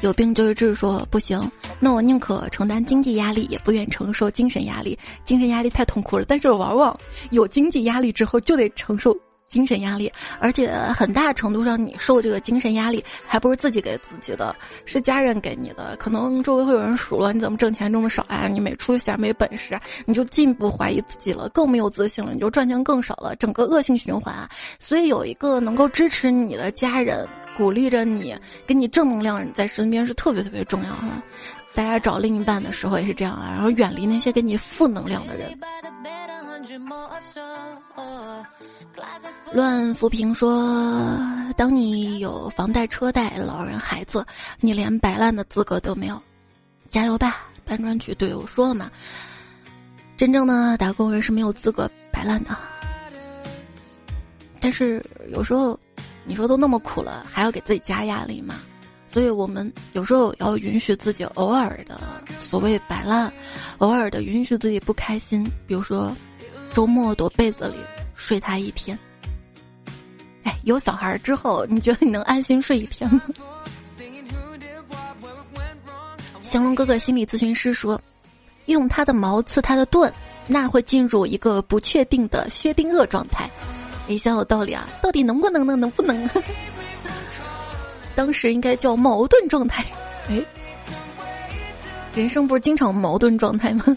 [0.00, 1.40] 有病就是治，说不行，
[1.78, 4.98] 那我宁可承担经济压力，也不愿承受精神压力。
[5.24, 6.96] 精神压力太痛苦了，但是往往
[7.30, 9.16] 有经济压力之后，就得承受。
[9.52, 10.10] 精神压力，
[10.40, 15.94] 而且很大程度上，你受这个精神压力，还不是自己给自己的，是家人给你的。
[15.96, 24.34] 可能周围会有人数落你怎么挣钱这么少啊，你没出息啊，没本事啊，你就进一步怀疑自己了，更没有自信了，你就赚钱更少了，整个恶性循环。
[24.78, 28.34] 所以有一个能够支持你的家人，鼓励着你，
[28.66, 31.22] 给你正能量在身边是特别特别重要的。
[31.74, 35.58] 大家找另一半的时候也是这样啊，然后远离那些给你负能量的人。
[39.52, 41.18] 乱扶贫说
[41.56, 44.24] ：“当你有房贷、车贷、老人、孩子，
[44.60, 46.20] 你连摆烂的资格都没有。
[46.88, 48.90] 加油吧，搬砖局队友说了嘛，
[50.16, 52.56] 真正的打工人是没有资格摆烂的。
[54.60, 55.78] 但是有时候，
[56.24, 58.60] 你说都那么苦了，还要给自己加压力吗？
[59.12, 62.00] 所以我们有时候要允许自己偶尔的
[62.48, 63.32] 所谓摆烂，
[63.78, 66.12] 偶尔的允许自己不开心，比如说。”
[66.74, 67.74] 周末躲被子里
[68.14, 68.98] 睡他一天。
[70.42, 73.20] 哎，有小孩之后，你觉得你能安心睡一天吗？
[76.40, 78.00] 降龙哥哥心理咨询师说，
[78.64, 80.10] 用他的矛刺他的盾，
[80.46, 83.50] 那会进入一个不确定的薛定谔状态。
[84.08, 85.76] 哎，想有道理啊，到底能不能呢？
[85.76, 86.16] 能不能？
[88.14, 89.84] 当时应该叫矛盾状态。
[90.28, 90.40] 哎，
[92.14, 93.84] 人生不是经常矛盾状态吗？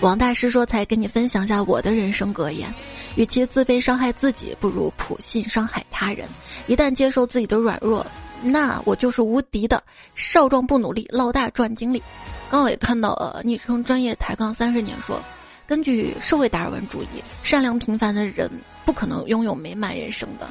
[0.00, 2.72] 王大师说：“才跟你分享下我的人生格言，
[3.16, 6.28] 与其自卑伤害自己，不如普信伤害他人。
[6.66, 8.04] 一旦接受自己的软弱，
[8.42, 9.82] 那我就是无敌的。
[10.14, 12.02] 少壮不努力，老大赚精力。”
[12.50, 15.18] 刚好也看到呃，昵称专业抬杠三十年说，
[15.66, 17.06] 根据社会达尔文主义，
[17.42, 18.50] 善良平凡的人
[18.84, 20.46] 不可能拥有美满人生的。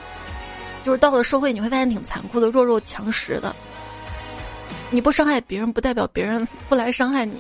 [0.84, 3.56] 就是到了社会，你会发现挺残酷的，弱肉强食的。
[4.92, 7.40] 你不伤害别人，不代表别人不来伤害你。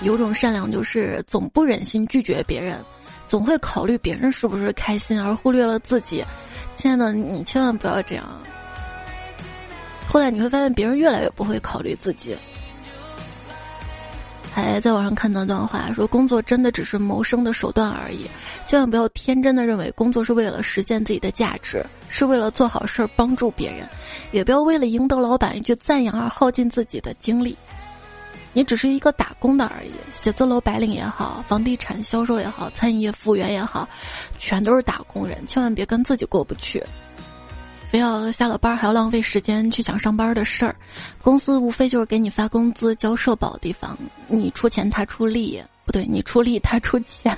[0.00, 2.84] 有种善良，就是总不忍心拒绝别人，
[3.28, 6.24] 总会考虑别人是不是开心，而忽略了自己。
[6.74, 8.24] 亲爱的，你千万不要这样。
[10.08, 12.36] 后来你会发现，别人越来越不会考虑自己。
[14.62, 18.26] 还在网上看到一段话，说工作真的只是谋生的手段而已，
[18.66, 23.86] 千万不要天真的认为工作是为了实现自己的价值，是为了做好事儿帮助别人，
[24.32, 27.54] 也不要为了赢得老板一句赞扬而耗尽自己的精力。
[28.54, 29.92] 你只是一个打工的而已，
[30.24, 33.86] 写字楼白领也好，房地产销售也好，餐饮业服务员也好，
[34.38, 35.46] 全都是打工人。
[35.46, 36.82] 千万别跟自己过不去，
[37.90, 40.74] 非要下了班还要浪费时间去想上班的事儿。
[41.22, 43.96] 公司无非就是给你发工资、交社保的地方，
[44.26, 47.36] 你出钱他出力，不对，你出力他出钱。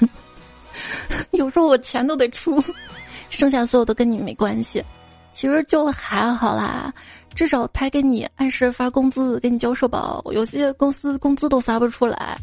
[1.32, 2.62] 有时候我钱都得出，
[3.30, 4.82] 剩下所有都跟你没关系。
[5.32, 6.92] 其实就还好啦。
[7.34, 10.24] 至少他给你按时发工资，给你交社保。
[10.32, 12.36] 有些公司工资都发不出来，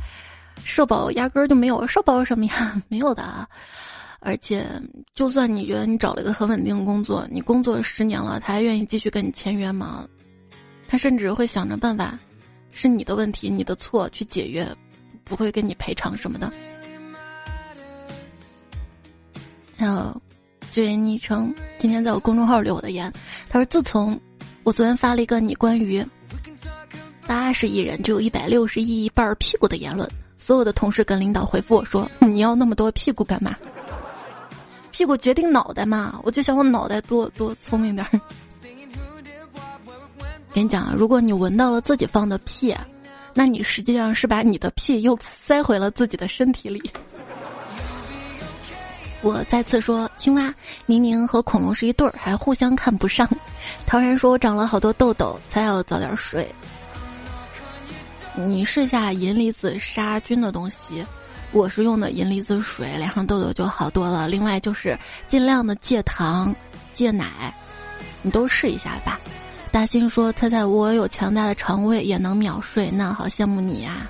[0.63, 1.85] 社保压根儿就没有。
[1.87, 2.81] 社保什么呀？
[2.87, 3.45] 没有的。
[4.25, 4.65] 而且，
[5.13, 10.07] 就算你觉得你找了一个很稳定的工作，你工作十年了，他还愿意继续跟你签约吗？
[10.87, 12.17] 他甚至会想着办法，
[12.71, 14.67] 是你的问题、你的错去解约，
[15.23, 16.51] 不会跟你赔偿什么的。
[19.77, 20.21] 还有，
[20.71, 23.13] 这位昵称今天在我公众号留我的言，
[23.47, 24.19] 他说：“自从……”
[24.65, 26.03] 我昨天发了一个你关于
[27.27, 33.55] 八十亿人只有一百六十亿一半屁股的言论，所有的同事跟领导回复我说：“你要那么多屁股干嘛？
[34.95, 38.21] 屁股决定脑袋嘛！”我就想我脑袋多多聪明点儿。
[40.53, 42.73] 跟你讲啊，如果你闻到了自己放的屁，
[43.33, 46.89] 那你实际上是把你的屁又塞回了自己的身体里。
[49.21, 50.53] 我再次说，青蛙
[50.85, 53.27] 明明和恐龙是一对儿，还互相看不上。
[53.85, 56.47] 陶然说我长了好多痘痘，才要早点睡。
[58.33, 61.05] 你试下银离子杀菌的东西，
[61.51, 64.27] 我是用的银离子水，脸上痘痘就好多了。
[64.27, 66.53] 另外就是尽量的戒糖、
[66.93, 67.53] 戒奶，
[68.21, 69.19] 你都试一下吧。
[69.71, 74.09] 大兴说：“猜猜我有强大的肠胃，也能秒睡，那好羡慕你呀。”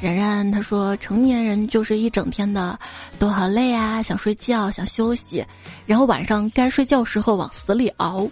[0.00, 2.78] 然然他说：“成年人就是一整天的，
[3.18, 5.44] 都好累啊，想睡觉，想休息，
[5.86, 8.28] 然后晚上该睡觉时候往死里熬。”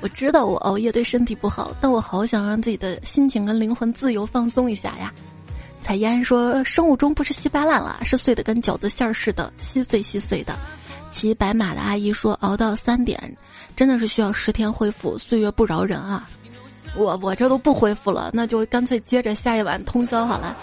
[0.00, 5.12] 我知道我熬夜对身体不好，但我好想让自己的心情跟灵魂自由放松一下呀。
[5.82, 10.54] 彩烟说：“生物钟不是稀巴烂了，是碎的跟饺子馅儿似的，稀碎稀碎的。”
[11.10, 13.36] 骑白马的阿姨说：“熬到三点，
[13.74, 16.28] 真的是需要十天恢复，岁月不饶人啊。”
[16.96, 20.56] 我我这都不恢复了，那就干脆接着下一晚通宵好了。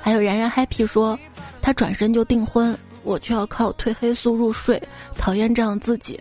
[0.00, 1.18] 还有然然 happy 说，
[1.60, 4.82] 他转身就订婚，我却要靠褪黑素入睡，
[5.18, 6.20] 讨厌这样自己。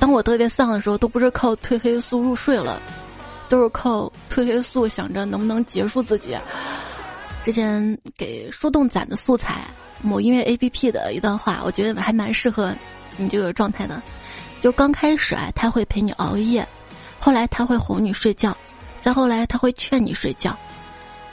[0.00, 2.80] 当我特别丧的时候，都不是靠褪黑素入睡了，
[3.48, 6.36] 都是靠褪黑素想着能不能结束自己。
[7.44, 9.64] 之前给树洞攒的素材，
[10.02, 12.74] 某音乐 A P P 的一段话，我觉得还蛮适合
[13.16, 14.00] 你这个状态的。
[14.60, 16.66] 就刚开始啊，他会陪你熬夜，
[17.18, 18.56] 后来他会哄你睡觉，
[19.00, 20.56] 再后来他会劝你睡觉，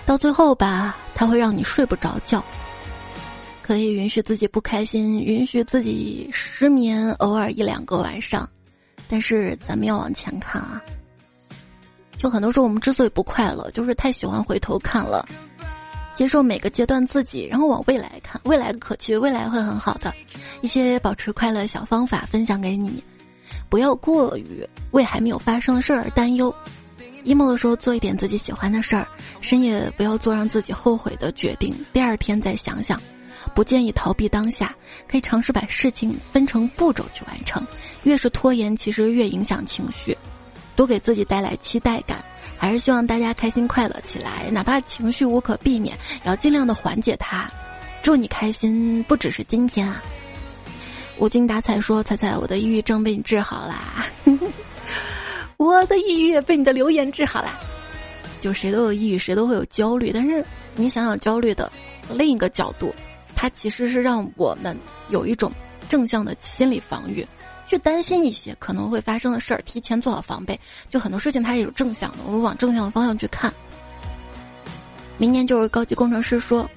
[0.05, 2.43] 到最后吧，他会让你睡不着觉。
[3.65, 8.47] 可以允许自己不开心，允许自己失眠，偶尔一两个晚上，
[9.09, 10.79] 但是咱们要往前看啊。
[12.15, 15.27] 就很多时候我们之所以不快乐，就是太喜欢回头看了，
[16.13, 20.13] 接受每个阶段自己，然后往未来看，未来可期，未来会很好的。
[20.61, 23.03] 一些保持快乐小方法分享给你。
[23.67, 26.53] 不要过于为还没有发生的事儿担忧
[27.23, 29.07] ，emo 的时候做一点自己喜欢的事儿，
[29.41, 33.01] 深夜不要做让自己后悔的决定，第二天再想想。
[33.55, 34.75] 不建议逃避当下，
[35.07, 37.65] 可以尝试把事情分成步骤去完成。
[38.03, 40.15] 越是拖延，其实越影响情绪。
[40.75, 42.23] 多给自己带来期待感，
[42.57, 47.49] 还是希望大家开心快乐起来，哪怕情绪无可避免，也要尽量的缓解它。
[48.03, 50.03] 祝你开心，不只是今天啊。
[51.17, 54.05] 无精打采说：“彩彩，我的抑郁症被你治好啦！
[55.55, 57.57] 我的抑郁也被你的留言治好啦。
[58.41, 60.45] 就谁都有抑郁，谁都会有焦虑，但是
[60.75, 61.71] 你想想焦虑的
[62.11, 62.93] 另一个角度，
[63.45, 64.75] 它其实是让我们
[65.09, 65.51] 有一种
[65.87, 67.23] 正向的心理防御，
[67.67, 70.59] 去担心一些可能会发生的事儿，提前做好防备。
[70.89, 73.53] 就很多事情它也有正向的，我们往正向的方向去看。
[75.19, 76.67] 明年就是高级工程师说。”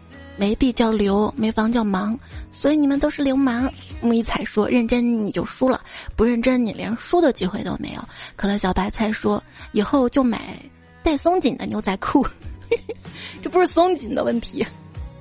[0.40, 2.16] 没地叫流，没房叫忙，
[2.52, 3.68] 所以你们都是流氓。
[4.00, 5.80] 木一彩说：“认真你就输了，
[6.14, 9.42] 不认真你连输的机会都没有。”可乐小白菜说
[9.74, 10.56] ：“以后就买
[11.02, 12.24] 带松紧的牛仔裤。
[13.42, 14.64] ”这不是松紧的问题，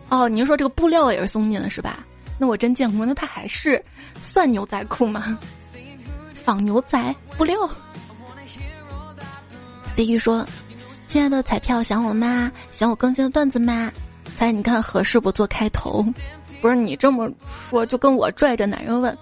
[0.10, 2.06] 哦，你是说这个布料也是松紧的，是吧？
[2.40, 3.84] 那我真见过，那它还是
[4.22, 5.38] 算牛仔裤吗？
[6.44, 7.58] 仿牛仔布料。
[9.96, 10.48] 飞鱼说
[11.08, 12.52] ：“亲爱的彩票，想我吗？
[12.72, 13.92] 想我更新的段子吗？”
[14.38, 16.06] 猜你看合适不做开头？
[16.62, 17.30] 不是你这么
[17.70, 19.18] 说，就跟我拽着男人问：“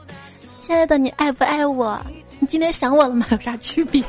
[0.59, 1.99] 亲爱的，你爱不爱我？
[2.39, 3.25] 你今天想我了吗？
[3.31, 4.03] 有啥区别？”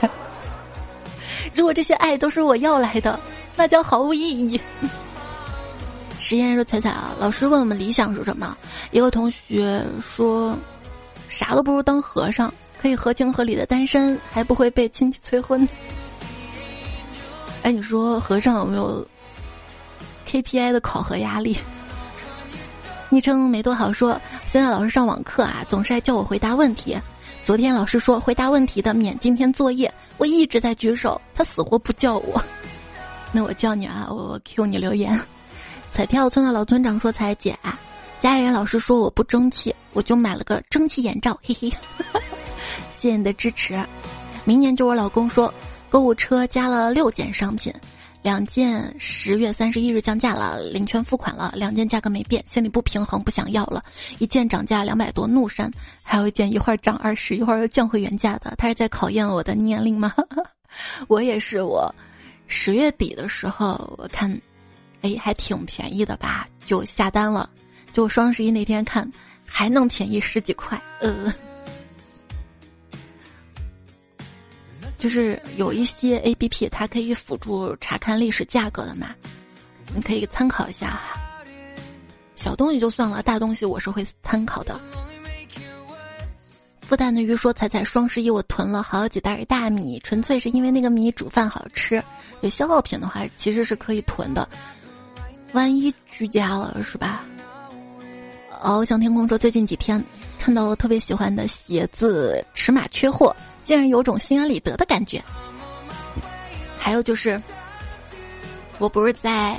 [1.55, 3.19] 如果这些爱都是我要来的，
[3.55, 4.61] 那将毫无意义。
[6.29, 8.57] 实验说：“彩彩啊，老师问我们理想是什么？
[8.91, 10.59] 一个同学说，
[11.29, 12.53] 啥都不如当和尚，
[12.83, 15.69] 可以合情合理的单身，还不会被亲戚催婚。”
[17.63, 19.07] 哎，你说和尚有没有
[20.29, 21.57] ？KPI 的考核压力，
[23.09, 24.21] 昵称没多好说。
[24.47, 26.99] 现在老师上网课啊，总是爱叫我回答问题。
[27.45, 32.43] 昨天老师说回答问题的免今天作业，我一直在举手，他死活不叫我。
[33.31, 35.17] 那我叫你啊，我 Q 你留言。
[35.97, 37.59] 彩票村的老村长说：“彩姐，
[38.21, 41.71] 家里人老是说我不争气，我就买了个蒸汽眼罩，嘿嘿。
[43.01, 43.83] 谢谢你的支持。
[44.45, 45.53] 明年就我老公说，
[45.89, 47.73] 购物车加了六件商品。”
[48.21, 51.51] 两件十月三十一日降价了，领券付款了。
[51.57, 53.83] 两件价格没变，心里不平衡，不想要了。
[54.19, 55.71] 一件涨价两百多，怒删。
[56.03, 58.53] 还有一件一会儿涨二十，一会儿又降回原价的。
[58.59, 60.13] 他是在考验我的年龄吗？
[61.09, 61.91] 我也是，我
[62.49, 64.39] 十月底的时候，我看，
[65.03, 67.49] 哎，还挺便宜的吧，就下单了。
[67.93, 69.11] 就双十一那天看，
[69.45, 71.33] 还能便宜十几块，呃。
[74.99, 79.15] 就是有一些 A P P，它可以辅助查看历史价格的嘛，
[79.95, 81.21] 你可以参考一下哈。
[82.35, 84.81] 小东西就算了，大东西我是会参考的。
[86.89, 92.03] 复旦的鱼说：“彩彩双十一我囤了好几袋大米，纯粹是因为那个米煮饭好吃。
[92.43, 94.49] 有消耗品的话，其实是可以囤的，
[95.53, 97.25] 万一居家了是吧？”
[98.63, 100.03] 翱翔天空说：“最近几天
[100.39, 103.35] 看到我特别喜欢的鞋子尺码缺货，
[103.65, 105.23] 竟然有种心安理得的感觉。”
[106.79, 107.41] 还有就是，
[108.79, 109.59] 我不是在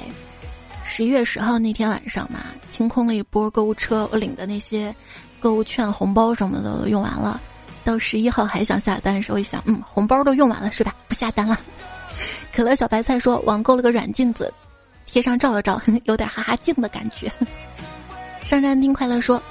[0.85, 4.93] 十一月十号那天晚上嘛，清空了一波购物车，我领的那些
[5.39, 7.39] 购物券、红包什么的都用完了。
[7.83, 10.95] 到十一号还想下单的时候，一想，嗯，红包都用完了是吧？
[11.07, 11.59] 不下单了。
[12.53, 14.51] 可乐小白菜说：“网购了个软镜子，
[15.17, 17.31] 街上照了照， 有点哈哈镜的感觉。
[18.45, 19.41] ”上山听快乐说。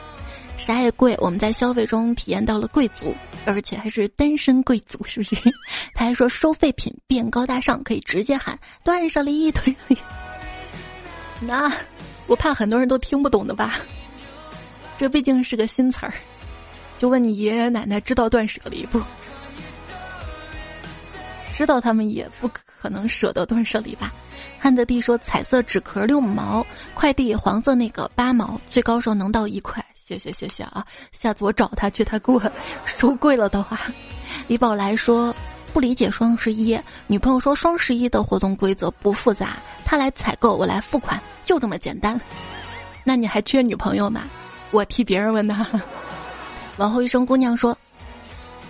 [0.57, 3.15] 啥也贵，我们在消费中体验到了贵族，
[3.45, 5.37] 而且还是单身贵族，是不是？
[5.93, 9.99] 他还说收废品变高大上，可以直接喊断舍离，断舍离。
[11.41, 11.71] 那
[12.29, 13.81] 我怕很多人都听不懂的吧？
[14.97, 16.15] 这毕竟是个新词儿，
[16.97, 19.03] 就问你爷爷奶奶知道断舍离不？
[21.53, 24.13] 知道他们也不可可能舍得断舍离吧？
[24.61, 26.65] 汉德帝说彩色纸壳六毛，
[26.95, 29.85] 快递黄色那个八毛，最高时候能到一块。
[29.93, 30.87] 谢谢谢谢啊！
[31.11, 32.41] 下次我找他去，他给我
[32.85, 33.77] 收贵了的话。
[34.47, 35.35] 李宝来说
[35.73, 36.79] 不理解双十一，
[37.09, 42.21] 女朋友说双十一的活动规则不复杂，他来采购，我来付款，就这么简单。
[43.03, 44.29] 那你还缺女朋友吗？
[44.71, 45.57] 我替别人问的。
[46.79, 47.77] 往后一生姑娘说，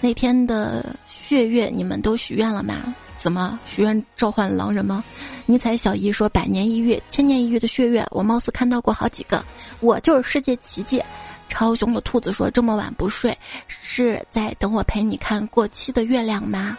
[0.01, 2.95] 那天的血月你们都许愿了吗？
[3.17, 5.03] 怎么许愿召唤狼人吗？
[5.47, 9.45] 尼采小姨说：“百年一遇、千年一遇的血月，我貌似看到过好几个。
[9.81, 11.03] 我就是世界奇迹。”
[11.49, 13.37] 超凶的兔子说：“这么晚不睡，
[13.69, 16.77] 是在等我陪你看过期的月亮吗？”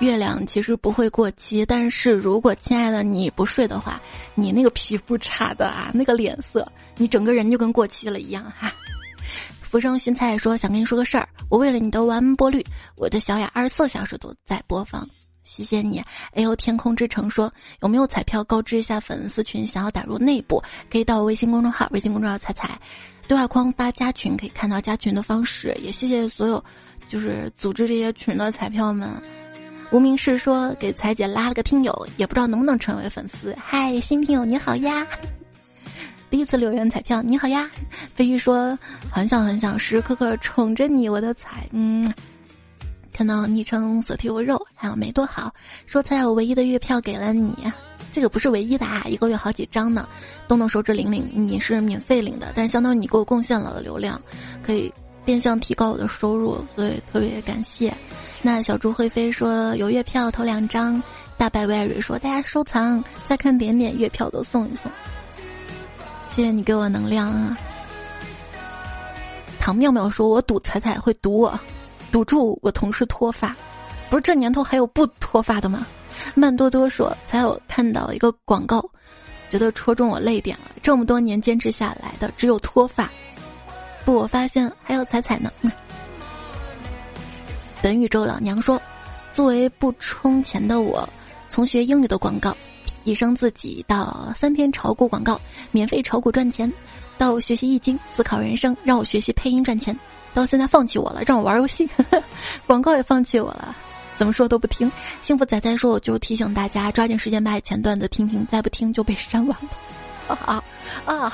[0.00, 3.98] 月亮其实不会过期，但是如果亲爱的你不睡的话，
[4.34, 8.70] 你那个皮肤差的啊，那个脸色，你整个人就跟过期了一样哈。
[9.62, 12.64] 浮生寻菜说：“想跟你说个事儿，我为了你的完播率，
[12.94, 15.08] 我的小雅二十四小时都在播放。”
[15.64, 16.02] 谢谢你
[16.32, 22.78] ，A O 天空之城说有没有彩票告知一下粉丝群，想要打入内部，可以到微信公众号，微信公众号彩彩，
[23.26, 25.74] 对话框发加群，可以看到加群的方式。
[25.80, 26.62] 也谢谢所有，
[27.08, 29.10] 就是组织这些群的彩票们。
[29.92, 33.56] 无名氏说给彩姐拉了个听友，也不知道能不能成为粉丝。
[33.58, 35.06] 嗨，新听友你好呀，
[36.28, 37.70] 第一次留言彩票你好呀。
[38.14, 38.78] 飞鱼说
[39.10, 42.12] 很想很想时时刻刻宠着你，我的彩，嗯。
[43.16, 45.50] 看到昵称色提我肉，还有没多好，
[45.86, 47.56] 说猜我唯一的月票给了你，
[48.12, 50.06] 这个不是唯一的啊，一个月好几张呢，
[50.46, 54.20] 动动手指领领，你是免费领的，但是相当于你给我贡献了流量，
[54.62, 54.92] 可以
[55.24, 57.90] 变相提高我的收入，所以特别感谢。
[58.42, 61.02] 那小猪会飞说有月票投两张，
[61.38, 64.92] 大白威瑞说大家收藏再看点点月票都送一送，
[66.34, 67.56] 谢谢你给我能量啊。
[69.58, 71.58] 唐妙妙说我赌彩彩会赌我。
[72.10, 73.54] 堵住我同事脱发，
[74.08, 75.86] 不是这年头还有不脱发的吗？
[76.34, 78.82] 慢多多说才有看到一个广告，
[79.50, 80.70] 觉得戳中我泪点了。
[80.82, 83.10] 这么多年坚持下来的只有脱发，
[84.04, 85.50] 不，我发现还有彩彩呢。
[87.82, 88.80] 本宇宙老娘说，
[89.32, 91.06] 作为不充钱的我，
[91.48, 92.56] 从学英语的广告，
[93.04, 95.38] 提升自己到三天炒股广告，
[95.70, 96.72] 免费炒股赚钱。
[97.18, 99.98] 到学习易经，思考人生，让我学习配音赚钱。
[100.36, 101.88] 到现在放弃我了，让我玩游戏，
[102.66, 103.74] 广告也放弃我了，
[104.16, 104.92] 怎么说都不听。
[105.22, 110.36] 幸福仔仔说，我就提醒大家抓紧时间把以前段子听听，再不听就被删完了。
[110.36, 110.62] 啊
[111.06, 111.32] 啊！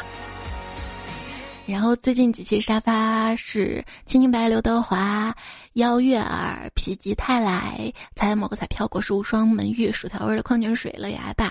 [1.66, 5.34] 然后最近几期沙发是青青白刘德华。
[5.74, 11.50] 邀月儿、否极泰来，猜某个彩票果实无双门玉薯条味的矿泉水乐牙爸，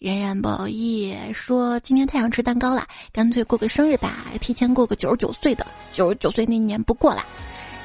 [0.00, 7.24] 冉冉不熬夜说今天太想吃蛋糕了，干脆过个生日吧，提前过个九十九岁的，九十九岁那年不过了。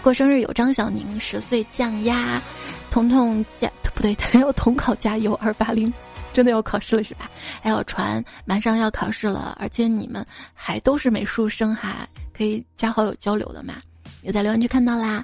[0.01, 2.41] 过生日有张小宁十岁降压，
[2.89, 5.93] 彤彤加不对，还 有统考加油二八零，
[6.35, 7.31] 真的要考试了是吧？
[7.63, 10.23] 还有传马上要考试了，而且你们
[10.53, 13.75] 还都是美术生哈，可以加好友交流的嘛？
[14.21, 15.23] 有在留言区看到啦。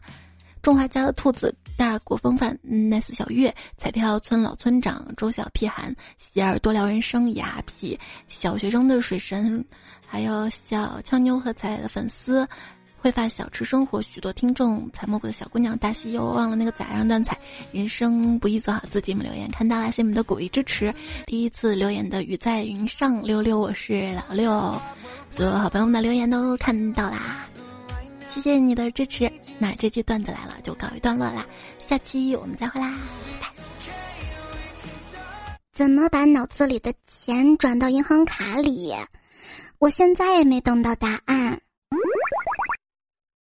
[0.62, 7.98] 种花家的兔子，大国风范，nice 小月，彩票村老村长，周小屁孩，喜儿多聊人生，雅痞，
[8.30, 9.66] 小学生的水神，
[10.08, 12.48] 还有小俏妞和彩彩的粉丝，
[13.02, 17.36] 会发小吃生活，许多听众，采蘑菇的小姑娘，大西游，忘了那个咋让断彩，
[17.72, 20.94] 人生不易，做好自己们留言，看到了，谢谢你们的鼓励支持。
[21.26, 24.80] 第一次留言的雨在云上，六六，我是老六，
[25.32, 27.48] 所有好朋友们的留言都看到啦。
[28.30, 31.44] 谢谢你的支持，那这期段子来了就告一段落啦，
[31.90, 32.96] 下期我们再会啦，
[33.42, 33.54] 拜拜。
[35.74, 38.94] 怎么把脑子里的钱转到银行卡里？
[39.80, 41.60] 我现在也没等到答案。